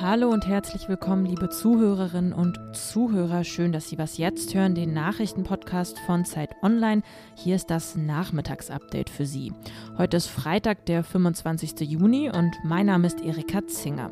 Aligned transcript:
Hallo 0.00 0.30
und 0.30 0.46
herzlich 0.46 0.88
willkommen, 0.88 1.26
liebe 1.26 1.50
Zuhörerinnen 1.50 2.32
und 2.32 2.58
Zuhörer. 2.72 3.44
Schön, 3.44 3.72
dass 3.72 3.90
Sie 3.90 3.98
was 3.98 4.16
jetzt 4.16 4.54
hören, 4.54 4.74
den 4.74 4.94
Nachrichtenpodcast 4.94 5.98
von 6.06 6.24
Zeit 6.24 6.50
Online. 6.62 7.02
Hier 7.34 7.56
ist 7.56 7.68
das 7.68 7.94
Nachmittagsupdate 7.96 9.10
für 9.10 9.26
Sie. 9.26 9.52
Heute 9.98 10.16
ist 10.16 10.28
Freitag, 10.28 10.86
der 10.86 11.04
25. 11.04 11.80
Juni 11.80 12.30
und 12.30 12.56
mein 12.64 12.86
Name 12.86 13.06
ist 13.06 13.20
Erika 13.20 13.66
Zinger. 13.66 14.08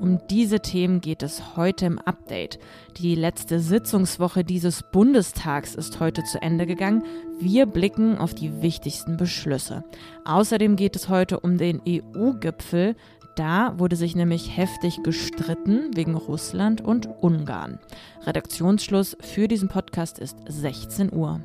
Um 0.00 0.20
diese 0.28 0.60
Themen 0.60 1.00
geht 1.00 1.22
es 1.22 1.56
heute 1.56 1.86
im 1.86 1.98
Update. 1.98 2.58
Die 2.98 3.14
letzte 3.14 3.60
Sitzungswoche 3.60 4.44
dieses 4.44 4.82
Bundestags 4.82 5.74
ist 5.74 6.00
heute 6.00 6.22
zu 6.24 6.40
Ende 6.42 6.66
gegangen. 6.66 7.02
Wir 7.40 7.66
blicken 7.66 8.18
auf 8.18 8.34
die 8.34 8.62
wichtigsten 8.62 9.16
Beschlüsse. 9.16 9.84
Außerdem 10.24 10.76
geht 10.76 10.96
es 10.96 11.08
heute 11.08 11.40
um 11.40 11.56
den 11.56 11.80
EU-Gipfel. 11.88 12.94
Da 13.36 13.78
wurde 13.78 13.96
sich 13.96 14.14
nämlich 14.14 14.56
heftig 14.56 15.02
gestritten 15.02 15.90
wegen 15.94 16.14
Russland 16.14 16.82
und 16.82 17.08
Ungarn. 17.22 17.78
Redaktionsschluss 18.24 19.16
für 19.20 19.48
diesen 19.48 19.68
Podcast 19.68 20.18
ist 20.18 20.36
16 20.46 21.12
Uhr. 21.12 21.40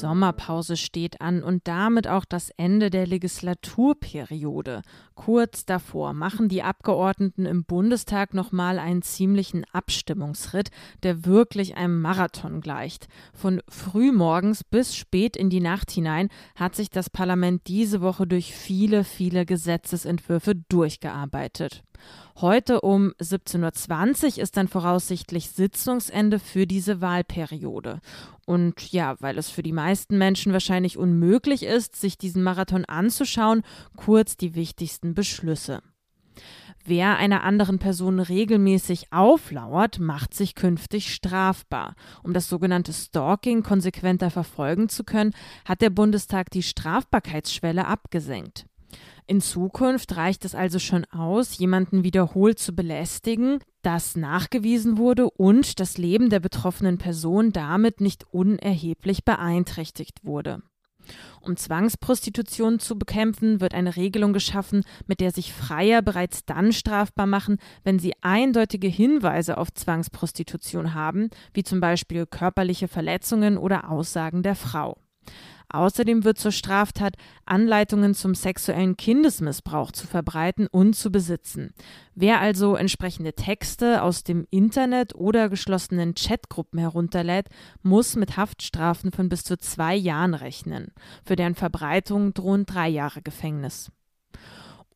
Sommerpause 0.00 0.76
steht 0.76 1.20
an 1.20 1.42
und 1.42 1.66
damit 1.68 2.08
auch 2.08 2.24
das 2.24 2.50
Ende 2.50 2.90
der 2.90 3.06
Legislaturperiode. 3.06 4.82
Kurz 5.14 5.64
davor 5.64 6.12
machen 6.12 6.48
die 6.48 6.62
Abgeordneten 6.62 7.46
im 7.46 7.64
Bundestag 7.64 8.34
nochmal 8.34 8.78
einen 8.78 9.02
ziemlichen 9.02 9.64
Abstimmungsritt, 9.72 10.70
der 11.02 11.24
wirklich 11.24 11.76
einem 11.76 12.00
Marathon 12.00 12.60
gleicht. 12.60 13.08
Von 13.32 13.62
frühmorgens 13.68 14.64
bis 14.64 14.96
spät 14.96 15.36
in 15.36 15.50
die 15.50 15.60
Nacht 15.60 15.90
hinein 15.90 16.28
hat 16.54 16.74
sich 16.74 16.90
das 16.90 17.10
Parlament 17.10 17.62
diese 17.68 18.00
Woche 18.00 18.26
durch 18.26 18.54
viele, 18.54 19.04
viele 19.04 19.46
Gesetzesentwürfe 19.46 20.54
durchgearbeitet. 20.68 21.84
Heute 22.40 22.80
um 22.80 23.12
17.20 23.20 24.36
Uhr 24.36 24.42
ist 24.42 24.56
dann 24.56 24.66
voraussichtlich 24.68 25.50
Sitzungsende 25.50 26.38
für 26.38 26.66
diese 26.66 27.00
Wahlperiode. 27.00 28.00
Und 28.44 28.92
ja, 28.92 29.16
weil 29.20 29.38
es 29.38 29.50
für 29.50 29.62
die 29.62 29.72
meisten 29.72 30.18
Menschen 30.18 30.52
wahrscheinlich 30.52 30.98
unmöglich 30.98 31.62
ist, 31.62 31.94
sich 31.94 32.18
diesen 32.18 32.42
Marathon 32.42 32.84
anzuschauen, 32.84 33.62
kurz 33.96 34.36
die 34.36 34.54
wichtigsten 34.54 35.14
Beschlüsse. 35.14 35.80
Wer 36.86 37.16
einer 37.16 37.44
anderen 37.44 37.78
Person 37.78 38.20
regelmäßig 38.20 39.10
auflauert, 39.10 40.00
macht 40.00 40.34
sich 40.34 40.54
künftig 40.54 41.14
strafbar. 41.14 41.94
Um 42.22 42.34
das 42.34 42.48
sogenannte 42.48 42.92
Stalking 42.92 43.62
konsequenter 43.62 44.30
verfolgen 44.30 44.90
zu 44.90 45.02
können, 45.02 45.34
hat 45.64 45.80
der 45.80 45.88
Bundestag 45.88 46.50
die 46.50 46.62
Strafbarkeitsschwelle 46.62 47.86
abgesenkt. 47.86 48.66
In 49.26 49.40
Zukunft 49.40 50.16
reicht 50.16 50.44
es 50.44 50.54
also 50.54 50.78
schon 50.78 51.06
aus, 51.06 51.56
jemanden 51.56 52.04
wiederholt 52.04 52.58
zu 52.58 52.74
belästigen, 52.74 53.60
das 53.80 54.16
nachgewiesen 54.16 54.98
wurde 54.98 55.30
und 55.30 55.80
das 55.80 55.96
Leben 55.96 56.28
der 56.28 56.40
betroffenen 56.40 56.98
Person 56.98 57.50
damit 57.50 58.02
nicht 58.02 58.26
unerheblich 58.32 59.24
beeinträchtigt 59.24 60.24
wurde. 60.24 60.62
Um 61.40 61.56
Zwangsprostitution 61.56 62.78
zu 62.78 62.98
bekämpfen, 62.98 63.60
wird 63.60 63.74
eine 63.74 63.96
Regelung 63.96 64.32
geschaffen, 64.32 64.84
mit 65.06 65.20
der 65.20 65.30
sich 65.30 65.52
Freier 65.52 66.02
bereits 66.02 66.44
dann 66.44 66.72
strafbar 66.72 67.26
machen, 67.26 67.58
wenn 67.82 67.98
sie 67.98 68.14
eindeutige 68.22 68.88
Hinweise 68.88 69.58
auf 69.58 69.72
Zwangsprostitution 69.72 70.94
haben, 70.94 71.28
wie 71.52 71.62
zum 71.62 71.80
Beispiel 71.80 72.26
körperliche 72.26 72.88
Verletzungen 72.88 73.58
oder 73.58 73.90
Aussagen 73.90 74.42
der 74.42 74.54
Frau. 74.54 74.98
Außerdem 75.74 76.22
wird 76.22 76.38
zur 76.38 76.52
Straftat, 76.52 77.16
Anleitungen 77.46 78.14
zum 78.14 78.36
sexuellen 78.36 78.96
Kindesmissbrauch 78.96 79.90
zu 79.90 80.06
verbreiten 80.06 80.68
und 80.68 80.94
zu 80.94 81.10
besitzen. 81.10 81.74
Wer 82.14 82.40
also 82.40 82.76
entsprechende 82.76 83.32
Texte 83.32 84.02
aus 84.02 84.22
dem 84.22 84.46
Internet 84.50 85.16
oder 85.16 85.48
geschlossenen 85.48 86.14
Chatgruppen 86.14 86.78
herunterlädt, 86.78 87.48
muss 87.82 88.14
mit 88.14 88.36
Haftstrafen 88.36 89.10
von 89.10 89.28
bis 89.28 89.42
zu 89.42 89.58
zwei 89.58 89.96
Jahren 89.96 90.34
rechnen. 90.34 90.92
Für 91.24 91.34
deren 91.34 91.56
Verbreitung 91.56 92.34
drohen 92.34 92.66
drei 92.66 92.88
Jahre 92.88 93.20
Gefängnis. 93.20 93.90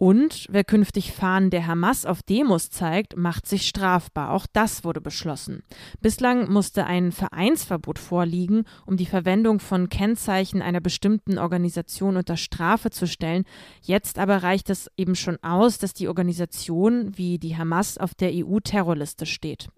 Und 0.00 0.46
wer 0.48 0.62
künftig 0.62 1.12
Fahnen 1.12 1.50
der 1.50 1.66
Hamas 1.66 2.06
auf 2.06 2.22
Demos 2.22 2.70
zeigt, 2.70 3.16
macht 3.16 3.46
sich 3.46 3.66
strafbar. 3.66 4.30
Auch 4.30 4.46
das 4.52 4.84
wurde 4.84 5.00
beschlossen. 5.00 5.64
Bislang 6.00 6.52
musste 6.52 6.86
ein 6.86 7.10
Vereinsverbot 7.10 7.98
vorliegen, 7.98 8.62
um 8.86 8.96
die 8.96 9.06
Verwendung 9.06 9.58
von 9.58 9.88
Kennzeichen 9.88 10.62
einer 10.62 10.80
bestimmten 10.80 11.36
Organisation 11.36 12.16
unter 12.16 12.36
Strafe 12.36 12.90
zu 12.90 13.08
stellen. 13.08 13.44
Jetzt 13.82 14.20
aber 14.20 14.44
reicht 14.44 14.70
es 14.70 14.88
eben 14.96 15.16
schon 15.16 15.36
aus, 15.42 15.78
dass 15.78 15.94
die 15.94 16.06
Organisation 16.06 17.18
wie 17.18 17.38
die 17.38 17.56
Hamas 17.56 17.98
auf 17.98 18.14
der 18.14 18.30
EU-Terrorliste 18.32 19.26
steht. 19.26 19.68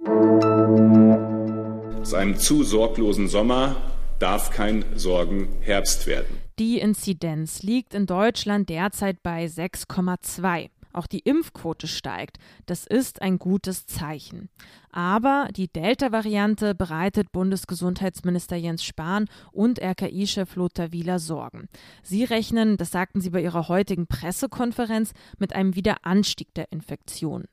Aus 1.98 2.12
einem 2.12 2.37
zu 2.37 2.62
sorglosen 2.62 3.26
Sommer 3.26 3.75
darf 4.20 4.50
kein 4.50 4.84
Sorgenherbst 4.94 6.06
werden. 6.06 6.38
Die 6.58 6.78
Inzidenz 6.78 7.62
liegt 7.62 7.94
in 7.94 8.06
Deutschland 8.06 8.69
derzeit 8.69 9.22
bei 9.22 9.47
6,2. 9.47 10.69
Auch 10.92 11.06
die 11.06 11.20
Impfquote 11.20 11.86
steigt. 11.86 12.38
Das 12.66 12.86
ist 12.86 13.22
ein 13.22 13.38
gutes 13.38 13.86
Zeichen. 13.86 14.48
Aber 14.91 15.48
die 15.56 15.69
Delta-Variante 15.69 16.75
bereitet 16.75 17.32
Bundesgesundheitsminister 17.32 18.56
Jens 18.56 18.84
Spahn 18.84 19.26
und 19.53 19.81
RKI-Chef 19.81 20.56
Lothar 20.56 20.92
Wieler 20.92 21.19
Sorgen. 21.20 21.69
Sie 22.02 22.25
rechnen, 22.25 22.76
das 22.76 22.91
sagten 22.91 23.20
sie 23.20 23.31
bei 23.31 23.41
ihrer 23.41 23.69
heutigen 23.69 24.06
Pressekonferenz, 24.06 25.12
mit 25.38 25.54
einem 25.54 25.76
Wiederanstieg 25.76 26.52
der 26.54 26.72
Infektion. 26.72 27.44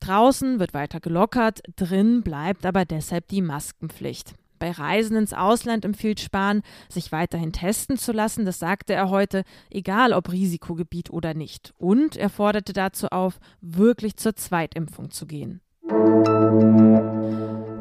Draußen 0.00 0.60
wird 0.60 0.74
weiter 0.74 1.00
gelockert, 1.00 1.62
drin 1.76 2.22
bleibt 2.22 2.66
aber 2.66 2.84
deshalb 2.84 3.28
die 3.28 3.40
Maskenpflicht. 3.40 4.34
Bei 4.58 4.70
Reisen 4.70 5.16
ins 5.16 5.32
Ausland 5.32 5.84
empfiehlt 5.84 6.20
Spahn, 6.20 6.62
sich 6.88 7.12
weiterhin 7.12 7.52
testen 7.52 7.98
zu 7.98 8.12
lassen. 8.12 8.44
Das 8.44 8.58
sagte 8.58 8.94
er 8.94 9.10
heute, 9.10 9.44
egal 9.70 10.12
ob 10.12 10.32
Risikogebiet 10.32 11.10
oder 11.10 11.34
nicht. 11.34 11.74
Und 11.78 12.16
er 12.16 12.30
forderte 12.30 12.72
dazu 12.72 13.08
auf, 13.08 13.38
wirklich 13.60 14.16
zur 14.16 14.36
Zweitimpfung 14.36 15.10
zu 15.10 15.26
gehen. 15.26 15.60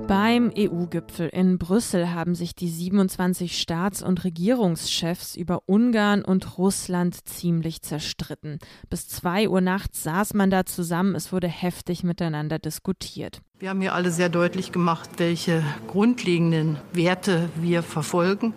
Beim 0.07 0.51
EU-Gipfel 0.55 1.29
in 1.29 1.57
Brüssel 1.57 2.13
haben 2.13 2.35
sich 2.35 2.53
die 2.53 2.69
27 2.69 3.59
Staats- 3.59 4.03
und 4.03 4.23
Regierungschefs 4.23 5.35
über 5.35 5.63
Ungarn 5.65 6.23
und 6.23 6.59
Russland 6.59 7.27
ziemlich 7.27 7.81
zerstritten. 7.81 8.59
Bis 8.87 9.07
zwei 9.07 9.49
Uhr 9.49 9.61
nachts 9.61 10.03
saß 10.03 10.35
man 10.35 10.51
da 10.51 10.65
zusammen, 10.65 11.15
es 11.15 11.33
wurde 11.33 11.47
heftig 11.47 12.03
miteinander 12.03 12.59
diskutiert. 12.59 13.41
Wir 13.57 13.69
haben 13.69 13.79
hier 13.79 13.93
alle 13.93 14.11
sehr 14.11 14.27
deutlich 14.27 14.73
gemacht, 14.73 15.11
welche 15.16 15.63
grundlegenden 15.88 16.77
Werte 16.91 17.47
wir 17.55 17.83
verfolgen. 17.83 18.53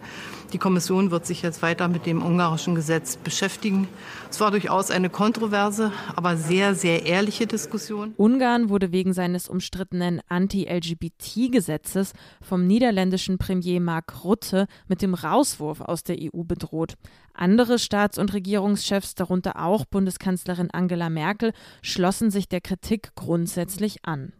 Die 0.53 0.59
Kommission 0.59 1.13
wird 1.13 1.25
sich 1.25 1.41
jetzt 1.41 1.63
weiter 1.63 1.87
mit 1.87 2.05
dem 2.05 2.21
ungarischen 2.21 2.75
Gesetz 2.75 3.17
beschäftigen. 3.17 3.87
Es 4.29 4.41
war 4.41 4.51
durchaus 4.51 4.91
eine 4.91 5.09
kontroverse, 5.09 5.93
aber 6.17 6.37
sehr, 6.37 6.75
sehr 6.75 7.07
ehrliche 7.07 7.47
Diskussion. 7.47 8.13
Ungarn 8.17 8.71
wurde 8.71 8.91
wegen 8.91 9.13
seines 9.13 9.49
umstrittenen 9.49 10.21
Anti-LGBT-Gesetzes 10.29 12.13
vom 12.43 12.67
niederländischen 12.67 13.39
Premier 13.39 13.81
Mark 13.81 14.25
Rutte 14.25 14.67
mit 14.89 15.01
dem 15.01 15.15
Rauswurf 15.15 15.81
aus 15.81 16.03
der 16.03 16.17
EU 16.19 16.43
bedroht. 16.43 16.95
Andere 17.35 17.79
Staats- 17.79 18.19
und 18.19 18.35
Regierungschefs, 18.35 19.15
darunter 19.15 19.65
auch 19.65 19.85
Bundeskanzlerin 19.85 20.73
Angela 20.73 21.09
Merkel, 21.09 21.53
schlossen 21.83 22.33
sich 22.33 22.49
der 22.49 22.63
Kritik 22.63 23.15
grundsätzlich 23.15 24.05
an. 24.05 24.33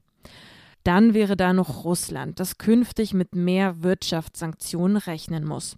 Dann 0.85 1.13
wäre 1.13 1.37
da 1.37 1.53
noch 1.53 1.85
Russland, 1.85 2.41
das 2.41 2.59
künftig 2.59 3.13
mit 3.13 3.35
mehr 3.35 3.83
Wirtschaftssanktionen 3.83 4.97
rechnen 4.97 5.45
muss. 5.45 5.77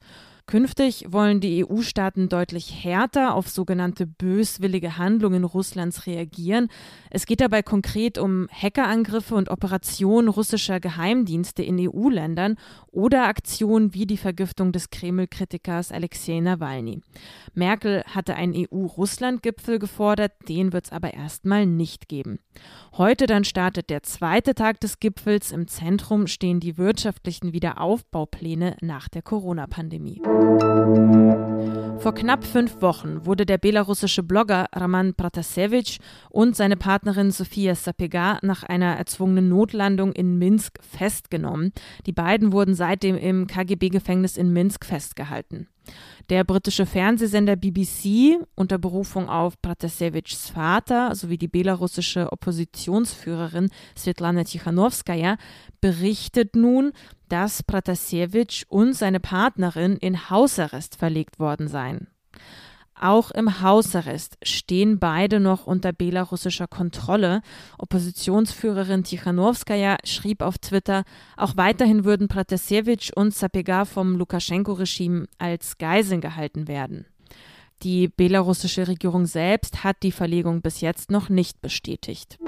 Künftig 0.50 1.04
wollen 1.08 1.38
die 1.38 1.64
EU-Staaten 1.64 2.28
deutlich 2.28 2.82
härter 2.82 3.36
auf 3.36 3.48
sogenannte 3.48 4.04
böswillige 4.04 4.98
Handlungen 4.98 5.44
Russlands 5.44 6.08
reagieren. 6.08 6.66
Es 7.08 7.26
geht 7.26 7.40
dabei 7.40 7.62
konkret 7.62 8.18
um 8.18 8.48
Hackerangriffe 8.50 9.36
und 9.36 9.48
Operationen 9.48 10.28
russischer 10.28 10.80
Geheimdienste 10.80 11.62
in 11.62 11.78
EU-Ländern 11.78 12.56
oder 12.90 13.28
Aktionen 13.28 13.94
wie 13.94 14.06
die 14.06 14.16
Vergiftung 14.16 14.72
des 14.72 14.90
Kreml-Kritikers 14.90 15.92
Alexei 15.92 16.40
Nawalny. 16.40 17.00
Merkel 17.54 18.02
hatte 18.12 18.34
einen 18.34 18.66
EU-Russland-Gipfel 18.72 19.78
gefordert, 19.78 20.32
den 20.48 20.72
wird 20.72 20.86
es 20.86 20.92
aber 20.92 21.14
erstmal 21.14 21.64
nicht 21.64 22.08
geben. 22.08 22.40
Heute 22.98 23.28
dann 23.28 23.44
startet 23.44 23.88
der 23.88 24.02
zweite 24.02 24.56
Tag 24.56 24.80
des 24.80 24.98
Gipfels. 24.98 25.52
Im 25.52 25.68
Zentrum 25.68 26.26
stehen 26.26 26.58
die 26.58 26.76
wirtschaftlichen 26.76 27.52
Wiederaufbaupläne 27.52 28.76
nach 28.80 29.08
der 29.08 29.22
Corona-Pandemie. 29.22 30.20
Música 30.40 31.59
Vor 32.00 32.14
knapp 32.14 32.44
fünf 32.44 32.80
Wochen 32.80 33.26
wurde 33.26 33.44
der 33.44 33.58
belarussische 33.58 34.22
Blogger 34.22 34.66
Raman 34.72 35.14
Pratasevich 35.14 35.98
und 36.30 36.56
seine 36.56 36.76
Partnerin 36.76 37.30
Sofia 37.30 37.74
Sapega 37.74 38.38
nach 38.40 38.62
einer 38.62 38.96
erzwungenen 38.96 39.50
Notlandung 39.50 40.12
in 40.12 40.38
Minsk 40.38 40.78
festgenommen. 40.82 41.72
Die 42.06 42.12
beiden 42.12 42.52
wurden 42.52 42.74
seitdem 42.74 43.16
im 43.18 43.46
KGB-Gefängnis 43.46 44.38
in 44.38 44.52
Minsk 44.52 44.86
festgehalten. 44.86 45.68
Der 46.28 46.44
britische 46.44 46.86
Fernsehsender 46.86 47.56
BBC 47.56 48.38
unter 48.54 48.78
Berufung 48.78 49.28
auf 49.28 49.60
Pratasevichs 49.60 50.50
Vater 50.50 51.14
sowie 51.14 51.38
die 51.38 51.48
belarussische 51.48 52.30
Oppositionsführerin 52.32 53.70
Svetlana 53.96 54.44
Tichanowskaja 54.44 55.36
berichtet 55.80 56.54
nun, 56.54 56.92
dass 57.28 57.62
Pratasevich 57.62 58.66
und 58.68 58.94
seine 58.94 59.20
Partnerin 59.20 59.96
in 59.96 60.30
Hausarrest 60.30 60.96
verlegt 60.96 61.38
worden 61.38 61.49
seien. 61.58 62.08
Auch 63.00 63.30
im 63.30 63.62
Hausarrest 63.62 64.36
stehen 64.42 64.98
beide 64.98 65.40
noch 65.40 65.66
unter 65.66 65.90
belarussischer 65.90 66.66
Kontrolle. 66.66 67.40
Oppositionsführerin 67.78 69.04
Tichanowskaja 69.04 69.96
schrieb 70.04 70.42
auf 70.42 70.58
Twitter, 70.58 71.04
auch 71.38 71.56
weiterhin 71.56 72.04
würden 72.04 72.28
Pratasevich 72.28 73.16
und 73.16 73.34
Sapega 73.34 73.86
vom 73.86 74.16
Lukaschenko-Regime 74.16 75.28
als 75.38 75.78
Geiseln 75.78 76.20
gehalten 76.20 76.68
werden. 76.68 77.06
Die 77.82 78.08
belarussische 78.08 78.86
Regierung 78.88 79.24
selbst 79.24 79.82
hat 79.82 80.02
die 80.02 80.12
Verlegung 80.12 80.60
bis 80.60 80.82
jetzt 80.82 81.10
noch 81.10 81.30
nicht 81.30 81.62
bestätigt. 81.62 82.38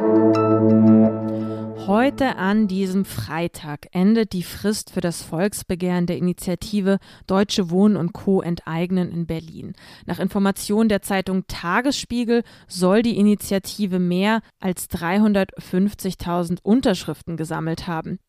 Heute 1.88 2.36
an 2.36 2.68
diesem 2.68 3.04
Freitag 3.04 3.88
endet 3.90 4.34
die 4.34 4.44
Frist 4.44 4.92
für 4.92 5.00
das 5.00 5.20
Volksbegehren 5.20 6.06
der 6.06 6.16
Initiative 6.16 7.00
Deutsche 7.26 7.70
Wohnen 7.70 7.96
und 7.96 8.12
Co. 8.12 8.40
enteignen 8.40 9.10
in 9.10 9.26
Berlin. 9.26 9.72
Nach 10.06 10.20
Informationen 10.20 10.88
der 10.88 11.02
Zeitung 11.02 11.44
Tagesspiegel 11.48 12.44
soll 12.68 13.02
die 13.02 13.16
Initiative 13.16 13.98
mehr 13.98 14.42
als 14.60 14.88
350.000 14.90 16.58
Unterschriften 16.62 17.36
gesammelt 17.36 17.88
haben. 17.88 18.20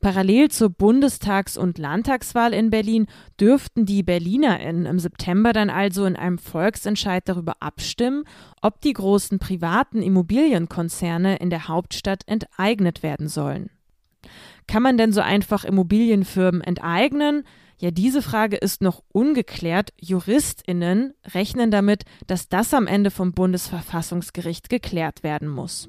Parallel 0.00 0.50
zur 0.50 0.70
Bundestags- 0.70 1.56
und 1.56 1.78
Landtagswahl 1.78 2.52
in 2.52 2.70
Berlin 2.70 3.06
dürften 3.40 3.86
die 3.86 4.02
BerlinerInnen 4.02 4.86
im 4.86 4.98
September 4.98 5.52
dann 5.52 5.70
also 5.70 6.04
in 6.04 6.16
einem 6.16 6.38
Volksentscheid 6.38 7.22
darüber 7.26 7.54
abstimmen, 7.60 8.24
ob 8.62 8.80
die 8.80 8.92
großen 8.92 9.38
privaten 9.38 10.02
Immobilienkonzerne 10.02 11.36
in 11.36 11.50
der 11.50 11.68
Hauptstadt 11.68 12.22
enteignet 12.26 13.02
werden 13.02 13.28
sollen. 13.28 13.70
Kann 14.66 14.82
man 14.82 14.98
denn 14.98 15.12
so 15.12 15.20
einfach 15.20 15.64
Immobilienfirmen 15.64 16.60
enteignen? 16.60 17.44
Ja, 17.78 17.90
diese 17.90 18.22
Frage 18.22 18.56
ist 18.56 18.80
noch 18.80 19.02
ungeklärt. 19.12 19.90
JuristInnen 20.00 21.12
rechnen 21.34 21.70
damit, 21.70 22.04
dass 22.26 22.48
das 22.48 22.72
am 22.72 22.86
Ende 22.86 23.10
vom 23.10 23.32
Bundesverfassungsgericht 23.32 24.70
geklärt 24.70 25.22
werden 25.22 25.48
muss. 25.48 25.88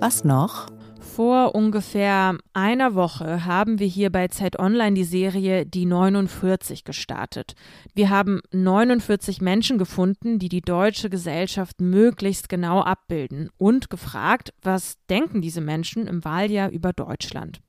Was 0.00 0.24
noch? 0.24 0.73
Vor 1.14 1.54
ungefähr 1.54 2.36
einer 2.54 2.96
Woche 2.96 3.44
haben 3.44 3.78
wir 3.78 3.86
hier 3.86 4.10
bei 4.10 4.26
Zeit 4.26 4.58
Online 4.58 4.94
die 4.94 5.04
Serie 5.04 5.64
Die 5.64 5.86
49 5.86 6.82
gestartet. 6.82 7.54
Wir 7.94 8.10
haben 8.10 8.40
49 8.50 9.40
Menschen 9.40 9.78
gefunden, 9.78 10.40
die 10.40 10.48
die 10.48 10.60
deutsche 10.60 11.10
Gesellschaft 11.10 11.80
möglichst 11.80 12.48
genau 12.48 12.80
abbilden 12.80 13.48
und 13.58 13.90
gefragt, 13.90 14.54
was 14.60 14.96
denken 15.08 15.40
diese 15.40 15.60
Menschen 15.60 16.08
im 16.08 16.24
Wahljahr 16.24 16.70
über 16.70 16.92
Deutschland. 16.92 17.60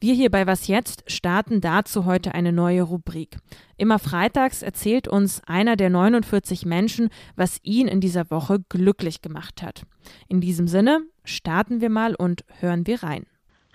Wir 0.00 0.14
hier 0.14 0.30
bei 0.30 0.46
Was 0.46 0.66
jetzt 0.66 1.10
starten 1.10 1.60
dazu 1.60 2.06
heute 2.06 2.32
eine 2.34 2.52
neue 2.52 2.82
Rubrik. 2.82 3.36
Immer 3.76 3.98
freitags 3.98 4.62
erzählt 4.62 5.08
uns 5.08 5.42
einer 5.46 5.76
der 5.76 5.90
49 5.90 6.64
Menschen, 6.64 7.10
was 7.36 7.58
ihn 7.62 7.86
in 7.86 8.00
dieser 8.00 8.30
Woche 8.30 8.60
glücklich 8.68 9.20
gemacht 9.20 9.62
hat. 9.62 9.82
In 10.28 10.40
diesem 10.40 10.68
Sinne 10.68 11.02
starten 11.28 11.80
wir 11.80 11.90
mal 11.90 12.14
und 12.14 12.44
hören 12.60 12.86
wir 12.86 13.02
rein. 13.02 13.26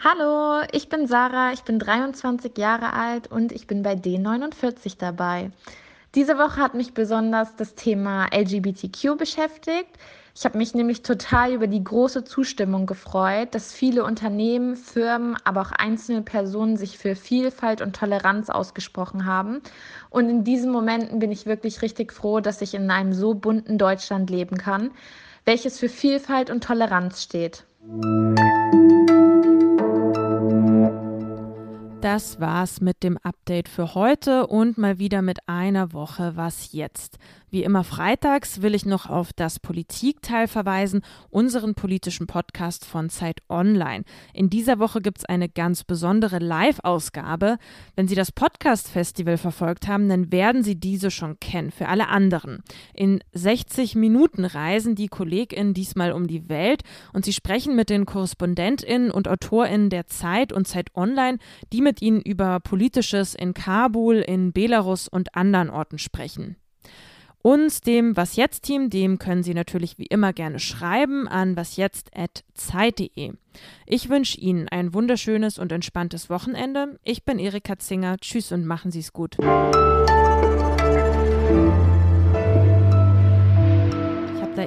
Hallo, 0.03 0.65
ich 0.73 0.89
bin 0.89 1.07
Sarah, 1.07 1.53
ich 1.53 1.61
bin 1.61 1.79
23 1.79 2.57
Jahre 2.57 2.94
alt 2.94 3.31
und 3.31 3.51
ich 3.51 3.67
bin 3.67 3.83
bei 3.83 3.94
D49 3.94 4.97
dabei. 4.97 5.51
Diese 6.15 6.38
Woche 6.38 6.57
hat 6.57 6.73
mich 6.73 6.94
besonders 6.94 7.55
das 7.55 7.75
Thema 7.75 8.27
LGBTQ 8.33 9.17
beschäftigt. 9.17 9.97
Ich 10.35 10.45
habe 10.45 10.57
mich 10.57 10.73
nämlich 10.73 11.03
total 11.03 11.53
über 11.53 11.67
die 11.67 11.83
große 11.83 12.23
Zustimmung 12.23 12.85
gefreut, 12.85 13.55
dass 13.55 13.71
viele 13.71 14.03
Unternehmen, 14.03 14.75
Firmen, 14.75 15.38
aber 15.44 15.61
auch 15.61 15.71
einzelne 15.71 16.21
Personen 16.21 16.75
sich 16.75 16.97
für 16.97 17.15
Vielfalt 17.15 17.81
und 17.81 17.95
Toleranz 17.95 18.50
ausgesprochen 18.50 19.25
haben. 19.25 19.61
Und 20.09 20.29
in 20.29 20.44
diesen 20.44 20.71
Momenten 20.71 21.19
bin 21.19 21.31
ich 21.31 21.45
wirklich 21.45 21.81
richtig 21.81 22.11
froh, 22.11 22.39
dass 22.39 22.61
ich 22.61 22.73
in 22.73 22.89
einem 22.91 23.13
so 23.13 23.35
bunten 23.35 23.77
Deutschland 23.77 24.29
leben 24.29 24.57
kann, 24.57 24.91
welches 25.45 25.80
für 25.80 25.90
Vielfalt 25.90 26.50
und 26.50 26.63
Toleranz 26.63 27.24
steht. 27.24 27.66
Das 32.03 32.41
war's 32.41 32.81
mit 32.81 33.01
dem 33.01 33.17
Update 33.19 33.69
für 33.69 33.95
heute 33.95 34.47
und 34.47 34.77
mal 34.77 35.00
wieder 35.00 35.21
mit 35.21 35.47
einer 35.47 35.94
Woche 35.94 36.33
Was 36.35 36.73
jetzt. 36.73 37.17
Wie 37.50 37.63
immer 37.63 37.83
freitags 37.83 38.63
will 38.63 38.73
ich 38.73 38.83
noch 38.83 39.09
auf 39.09 39.31
das 39.31 39.59
Politikteil 39.59 40.47
verweisen, 40.47 41.01
unseren 41.29 41.75
politischen 41.75 42.25
Podcast 42.25 42.83
von 42.83 43.11
Zeit 43.11 43.44
Online. 43.47 44.03
In 44.33 44.50
dieser 44.50 44.79
Woche 44.79 45.01
gibt 45.01 45.19
es 45.19 45.25
eine 45.25 45.47
ganz 45.47 45.83
besondere 45.83 46.39
Live-Ausgabe. 46.39 47.57
Wenn 47.95 48.07
Sie 48.07 48.15
das 48.15 48.31
Podcast-Festival 48.31 49.38
verfolgt 49.38 49.88
haben, 49.88 50.09
dann 50.09 50.31
werden 50.31 50.63
Sie 50.63 50.79
diese 50.79 51.11
schon 51.11 51.39
kennen. 51.39 51.69
Für 51.69 51.89
alle 51.89 52.07
anderen. 52.07 52.63
In 52.95 53.23
60 53.33 53.94
Minuten 53.94 54.45
reisen 54.45 54.95
die 54.95 55.07
KollegInnen 55.07 55.75
diesmal 55.75 56.11
um 56.11 56.25
die 56.25 56.50
Welt 56.50 56.81
und 57.13 57.23
sie 57.23 57.33
sprechen 57.33 57.75
mit 57.75 57.91
den 57.91 58.07
KorrespondentInnen 58.07 59.11
und 59.11 59.27
AutorInnen 59.27 59.91
der 59.91 60.07
Zeit 60.07 60.51
und 60.51 60.67
Zeit 60.67 60.88
Online, 60.95 61.38
die 61.71 61.81
mit 61.81 61.93
ihnen 62.01 62.22
über 62.22 62.60
Politisches 62.60 63.36
in 63.36 63.54
Kabul, 63.54 64.16
in 64.16 64.51
Belarus 64.51 65.07
und 65.07 65.36
anderen 65.36 65.69
Orten 65.69 65.98
sprechen. 65.98 66.57
Uns, 67.45 67.81
dem 67.81 68.16
Was 68.16 68.38
Jetzt 68.38 68.63
Team, 68.63 68.90
dem 68.90 69.19
können 69.19 69.44
Sie 69.44 69.54
natürlich 69.54 69.98
wie 69.98 70.06
immer 70.06 70.31
gerne 70.31 70.60
schreiben 70.60 71.28
an 71.28 71.57
wasjetzt.zeit.de. 71.57 73.34
Ich 73.86 74.10
wünsche 74.10 74.40
Ihnen 74.40 74.69
ein 74.69 74.94
wunderschönes 74.94 75.60
und 75.60 75.74
entspanntes 75.74 76.30
Wochenende. 76.30 76.98
Ich 77.04 77.25
bin 77.25 77.40
Erika 77.40 77.78
Zinger. 77.78 78.16
Tschüss 78.18 78.54
und 78.54 78.66
machen 78.66 78.92
Sie 78.92 79.00
es 79.00 79.12
gut. 79.12 79.38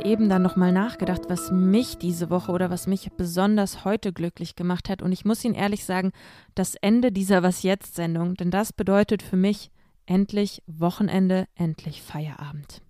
Eben 0.06 0.28
dann 0.28 0.42
nochmal 0.42 0.72
nachgedacht, 0.72 1.22
was 1.28 1.50
mich 1.50 1.98
diese 1.98 2.30
Woche 2.30 2.52
oder 2.52 2.70
was 2.70 2.86
mich 2.86 3.10
besonders 3.16 3.84
heute 3.84 4.12
glücklich 4.12 4.56
gemacht 4.56 4.88
hat. 4.88 5.02
Und 5.02 5.12
ich 5.12 5.24
muss 5.24 5.44
Ihnen 5.44 5.54
ehrlich 5.54 5.84
sagen, 5.84 6.12
das 6.54 6.76
Ende 6.76 7.12
dieser 7.12 7.42
Was 7.42 7.62
Jetzt 7.62 7.96
Sendung, 7.96 8.34
denn 8.34 8.50
das 8.50 8.72
bedeutet 8.72 9.22
für 9.22 9.36
mich, 9.36 9.70
Endlich 10.08 10.62
Wochenende, 10.68 11.48
endlich 11.56 12.00
Feierabend. 12.00 12.80